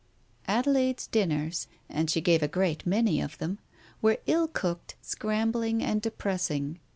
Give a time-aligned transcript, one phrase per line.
[0.47, 3.59] Adelaide's dinners, and she gave a great many of them,
[4.01, 6.79] were ill cooked, scrambling and depressing.